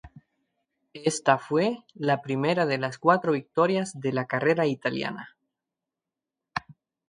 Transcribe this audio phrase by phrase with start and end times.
[1.05, 5.35] Esta fue la primera de las cuatro victorias de la carrera italiana.